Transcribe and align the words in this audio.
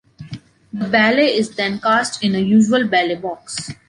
The 0.73 0.87
ballot 0.89 1.29
is 1.29 1.53
then 1.53 1.77
cast 1.79 2.23
in 2.23 2.33
a 2.33 2.39
usual 2.39 2.87
ballot 2.87 3.21
box. 3.21 3.71